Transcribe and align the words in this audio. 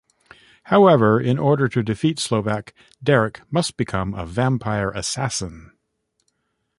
However, 0.63 1.19
in 1.21 1.37
order 1.37 1.67
to 1.67 1.83
defeat 1.83 2.17
Slovak, 2.17 2.73
Derek 3.03 3.41
must 3.51 3.77
become 3.77 4.15
a 4.15 4.25
vampire 4.25 4.89
assassin. 4.89 5.73